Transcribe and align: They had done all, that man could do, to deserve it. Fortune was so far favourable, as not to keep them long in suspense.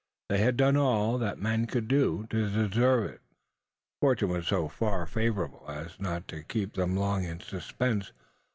They 0.29 0.39
had 0.39 0.57
done 0.57 0.77
all, 0.77 1.19
that 1.19 1.37
man 1.37 1.67
could 1.67 1.87
do, 1.87 2.25
to 2.31 2.49
deserve 2.49 3.07
it. 3.07 3.21
Fortune 3.99 4.29
was 4.29 4.47
so 4.47 4.67
far 4.67 5.05
favourable, 5.05 5.63
as 5.69 5.99
not 5.99 6.27
to 6.29 6.41
keep 6.41 6.73
them 6.73 6.97
long 6.97 7.23
in 7.23 7.39
suspense. 7.39 8.11